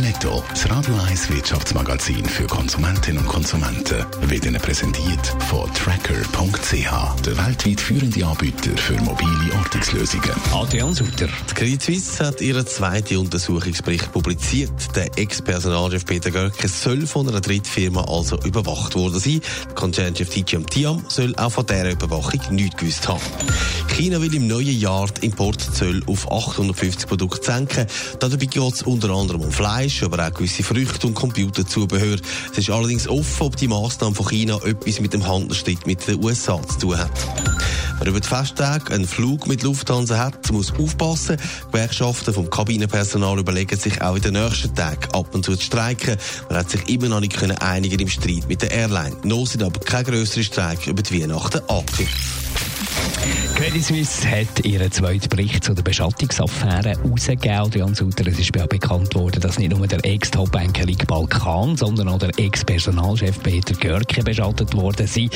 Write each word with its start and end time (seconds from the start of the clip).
Netto, 0.00 0.42
das 0.48 0.68
Radio 0.70 0.94
1 1.08 1.30
Wirtschaftsmagazin 1.30 2.24
für 2.24 2.46
Konsumentinnen 2.46 3.18
und 3.18 3.28
Konsumenten, 3.28 4.04
wird 4.22 4.44
Ihnen 4.44 4.60
präsentiert 4.60 5.26
von 5.48 5.72
Tracker.ch, 5.74 7.22
der 7.24 7.36
weltweit 7.46 7.80
führende 7.80 8.26
Anbieter 8.26 8.76
für 8.76 8.94
mobile 9.02 9.54
Ortungslösungen. 9.56 10.30
Adrian 10.52 10.94
Sutter. 10.94 11.28
Die 11.50 11.54
Credit 11.54 11.82
Suisse 11.82 12.26
hat 12.26 12.40
ihren 12.40 12.66
zweiten 12.66 13.18
Untersuchungsbericht 13.18 14.12
publiziert. 14.12 14.72
Der 14.96 15.16
Ex-Personalchef 15.16 16.04
Peter 16.04 16.30
Görke 16.30 16.66
soll 16.66 17.06
von 17.06 17.28
einer 17.28 17.40
Drittfirma 17.40 18.04
also 18.04 18.38
überwacht 18.40 18.96
worden 18.96 19.20
sein. 19.20 19.40
Der 19.66 19.74
Konzernchef 19.74 20.28
Tijiam 20.30 20.66
Tiam 20.66 21.04
soll 21.08 21.36
auch 21.36 21.52
von 21.52 21.66
dieser 21.66 21.92
Überwachung 21.92 22.40
nichts 22.50 22.76
gewusst 22.76 23.08
haben. 23.08 23.20
China 23.94 24.20
will 24.20 24.34
im 24.34 24.48
neuen 24.48 24.76
Jahr 24.76 25.06
die 25.06 25.26
Importzölle 25.26 26.02
auf 26.08 26.28
850 26.28 27.06
Produkte 27.08 27.44
senken. 27.46 27.86
Dabei 28.18 28.36
geht 28.46 28.56
es 28.56 28.82
unter 28.82 29.10
anderem 29.10 29.42
um 29.42 29.52
Fleisch, 29.52 30.02
aber 30.02 30.26
auch 30.26 30.34
gewisse 30.34 30.64
Früchte 30.64 31.06
und 31.06 31.14
Computerzubehör. 31.14 32.18
Es 32.50 32.58
ist 32.58 32.70
allerdings 32.70 33.06
offen, 33.06 33.46
ob 33.46 33.56
die 33.56 33.68
Maßnahme 33.68 34.16
von 34.16 34.26
China 34.26 34.58
etwas 34.64 34.98
mit 34.98 35.12
dem 35.12 35.24
Handelsstreit 35.24 35.86
mit 35.86 36.08
den 36.08 36.24
USA 36.24 36.60
zu 36.66 36.78
tun 36.80 36.98
hat. 36.98 37.12
Wer 38.00 38.08
über 38.08 38.18
die 38.18 38.26
Festtage 38.26 38.92
einen 38.92 39.06
Flug 39.06 39.46
mit 39.46 39.62
Lufthansa 39.62 40.18
hat, 40.18 40.50
muss 40.50 40.72
aufpassen. 40.76 41.36
Die 41.36 41.66
Gewerkschaften 41.70 42.34
vom 42.34 42.50
Kabinenpersonal 42.50 43.38
überlegen 43.38 43.78
sich 43.78 44.02
auch 44.02 44.16
in 44.16 44.22
den 44.22 44.32
nächsten 44.32 44.74
Tagen 44.74 45.08
ab 45.12 45.32
und 45.32 45.44
zu 45.44 45.54
zu 45.54 45.66
streiken. 45.66 46.16
Man 46.48 46.58
hat 46.58 46.68
sich 46.68 46.88
immer 46.88 47.06
noch 47.08 47.20
nicht 47.20 47.40
einigen 47.62 48.00
im 48.00 48.08
Streit 48.08 48.48
mit 48.48 48.60
der 48.60 48.72
Airline. 48.72 49.16
Noch 49.22 49.46
sind 49.46 49.62
aber 49.62 49.78
keine 49.78 50.10
grösseren 50.10 50.42
Streik 50.42 50.84
über 50.88 51.02
die 51.02 51.22
Weihnachten 51.22 51.60
angekündigt. 51.68 52.33
Credit 53.64 53.82
Suisse 53.82 54.30
hat 54.30 54.62
ihren 54.66 54.92
zweiten 54.92 55.30
Bericht 55.30 55.64
zu 55.64 55.72
der 55.72 55.82
Beschattungsaffäre 55.82 56.98
herausgegeben. 56.98 57.56
Adrian 57.56 57.94
Sutter, 57.94 58.26
es 58.26 58.38
ist 58.38 58.52
bekannt 58.52 59.14
worden, 59.14 59.40
dass 59.40 59.58
nicht 59.58 59.74
nur 59.74 59.86
der 59.86 60.04
Ex-Top-Banker 60.04 60.84
Balkan, 61.06 61.74
sondern 61.74 62.08
auch 62.08 62.18
der 62.18 62.38
Ex-Personalchef 62.38 63.42
Peter 63.42 63.72
Görke 63.72 64.22
beschattet 64.22 64.74
worden 64.74 65.06
sind. 65.06 65.32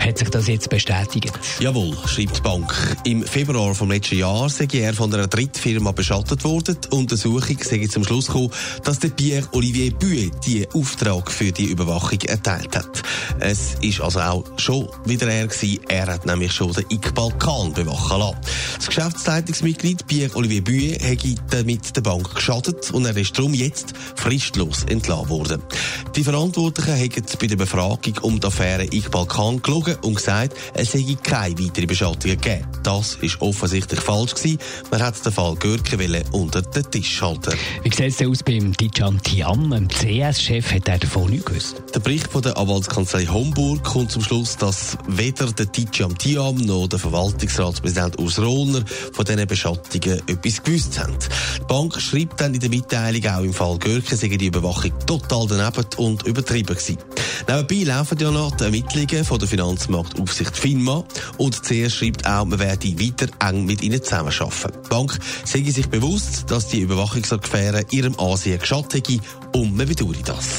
Hat 0.00 0.18
sich 0.18 0.28
das 0.28 0.48
jetzt 0.48 0.68
bestätigt? 0.68 1.32
Jawohl, 1.60 1.96
schreibt 2.04 2.36
die 2.36 2.40
Bank. 2.42 2.96
Im 3.04 3.22
Februar 3.22 3.74
vom 3.74 3.90
letzten 3.90 4.18
Jahr 4.18 4.50
sei 4.50 4.68
er 4.70 4.92
von 4.92 5.12
einer 5.14 5.26
Drittfirma 5.26 5.92
beschattet 5.92 6.44
worden. 6.44 6.76
Die 6.84 6.94
Untersuchung 6.94 7.56
sei 7.58 7.86
zum 7.86 8.04
Schluss 8.04 8.26
gekommen, 8.26 8.50
dass 8.84 8.98
der 8.98 9.08
Pierre-Olivier 9.08 9.94
Buet 9.94 10.34
die 10.44 10.68
Auftrag 10.74 11.30
für 11.30 11.52
die 11.52 11.70
Überwachung 11.70 12.20
erteilt 12.20 12.76
hat. 12.76 13.02
Es 13.40 13.76
ist 13.80 14.02
also 14.02 14.20
auch 14.20 14.44
schon 14.58 14.88
wieder 15.06 15.26
er 15.28 15.46
gewesen. 15.46 15.80
Er 15.88 16.08
hat 16.08 16.26
nämlich 16.26 16.52
schon 16.52 16.70
den 16.72 16.84
Iqbal 16.90 17.32
Khan 17.38 17.61
bewachen 17.70 18.18
lassen. 18.18 18.36
Das 18.76 18.86
Geschäftsleitungsmitglied 18.86 20.06
Pierre-Olivier 20.06 20.64
Buet 20.64 21.02
hätte 21.02 21.34
damit 21.50 21.94
der 21.96 22.00
Bank 22.00 22.34
geschadet 22.34 22.90
und 22.90 23.04
er 23.04 23.16
ist 23.16 23.38
darum 23.38 23.54
jetzt 23.54 23.94
fristlos 24.16 24.84
entlassen 24.84 25.28
worden. 25.28 25.62
Die 26.16 26.24
Verantwortlichen 26.24 26.98
haben 26.98 27.24
bei 27.40 27.46
der 27.46 27.56
Befragung 27.56 28.18
um 28.22 28.40
die 28.40 28.46
Affäre 28.46 28.84
Iqbal 28.84 29.26
Khan 29.26 29.62
gelogen 29.62 29.96
und 30.02 30.16
gesagt, 30.16 30.56
es 30.74 30.94
hätte 30.94 31.16
keine 31.16 31.58
weitere 31.58 31.86
Beschattungen 31.86 32.40
gegeben. 32.40 32.66
Das 32.82 33.16
ist 33.20 33.40
offensichtlich 33.40 34.00
falsch 34.00 34.34
gewesen. 34.34 34.58
Man 34.90 35.02
hat 35.02 35.24
den 35.24 35.32
Fall 35.32 35.54
Görke 35.56 36.24
unter 36.32 36.62
den 36.62 36.90
Tisch 36.90 37.22
halten. 37.22 37.54
Wie 37.82 37.90
sieht 37.90 38.20
es 38.20 38.26
aus 38.26 38.42
beim 38.42 38.76
Tijan 38.76 39.22
Tiam? 39.22 39.70
Dem 39.70 39.88
CS-Chef 39.88 40.72
hat 40.72 40.88
er 40.88 40.98
davon 40.98 41.30
nicht 41.30 41.46
gewusst. 41.46 41.82
Der 41.94 42.00
Bericht 42.00 42.28
von 42.32 42.42
der 42.42 42.56
Anwaltskanzlei 42.56 43.26
Homburg 43.26 43.84
kommt 43.84 44.10
zum 44.10 44.22
Schluss, 44.22 44.56
dass 44.56 44.98
weder 45.06 45.52
der 45.52 45.70
Tijan 45.70 46.16
Tiam 46.16 46.56
noch 46.56 46.88
der 46.88 46.98
Verwaltungsratspräsident 47.52 48.18
Urs 48.18 48.38
Rollner 48.38 48.82
von 49.12 49.24
diesen 49.24 49.46
Beschattungen 49.46 50.22
etwas 50.26 50.62
gewusst 50.62 50.98
haben. 50.98 51.14
Die 51.58 51.64
Bank 51.64 52.00
schreibt 52.00 52.40
dann 52.40 52.54
in 52.54 52.60
der 52.60 52.70
Mitteilung, 52.70 53.24
auch 53.26 53.42
im 53.42 53.52
Fall 53.52 53.78
Görke 53.78 54.16
sei 54.16 54.28
die 54.28 54.46
Überwachung 54.46 54.92
total 55.06 55.46
daneben 55.48 55.86
und 55.98 56.22
übertrieben 56.26 56.74
gewesen. 56.74 56.98
Nebenbei 57.48 57.84
laufen 57.84 58.18
ja 58.18 58.30
noch 58.30 58.56
die 58.56 58.64
Ermittlungen 58.64 59.24
von 59.24 59.38
der 59.38 59.48
Finanzmarktaufsicht 59.48 60.56
FINMA 60.56 61.04
und 61.38 61.62
CS 61.62 61.94
schreibt 61.94 62.26
auch, 62.26 62.44
man 62.44 62.58
werde 62.58 63.00
weiter 63.00 63.26
eng 63.46 63.66
mit 63.66 63.82
ihnen 63.82 64.02
zusammenarbeiten. 64.02 64.72
Die 64.84 64.88
Bank 64.88 65.18
sei 65.44 65.62
sich 65.70 65.88
bewusst, 65.88 66.50
dass 66.50 66.68
die 66.68 66.80
Überwachungsaffäre 66.80 67.84
ihrem 67.90 68.18
Ansehen 68.18 68.58
geschadet 68.58 68.94
hätte 68.94 69.18
und 69.54 69.76
man 69.76 69.86
bedauere 69.86 70.22
das. 70.24 70.58